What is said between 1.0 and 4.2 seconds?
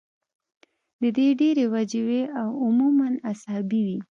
د دې ډېرې وجې وي او عموماً اعصابي وي